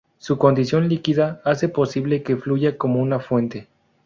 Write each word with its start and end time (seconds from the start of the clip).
Su 0.17 0.39
condición 0.39 0.89
líquida 0.89 1.41
hace 1.45 1.69
posible 1.69 2.23
que 2.23 2.35
fluya 2.35 2.75
como 2.75 2.99
una 2.99 3.19
fuente. 3.19 3.67